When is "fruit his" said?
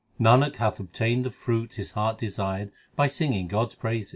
1.29-1.91